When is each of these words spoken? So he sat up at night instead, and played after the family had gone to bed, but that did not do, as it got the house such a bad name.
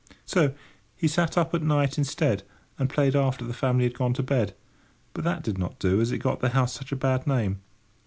So 0.25 0.55
he 0.95 1.07
sat 1.07 1.37
up 1.37 1.53
at 1.53 1.61
night 1.61 1.99
instead, 1.99 2.41
and 2.79 2.89
played 2.89 3.15
after 3.15 3.45
the 3.45 3.53
family 3.53 3.83
had 3.83 3.93
gone 3.93 4.15
to 4.15 4.23
bed, 4.23 4.55
but 5.13 5.23
that 5.25 5.43
did 5.43 5.59
not 5.59 5.77
do, 5.77 6.01
as 6.01 6.11
it 6.11 6.17
got 6.17 6.39
the 6.39 6.49
house 6.57 6.73
such 6.73 6.91
a 6.91 6.95
bad 6.95 7.27
name. 7.27 7.61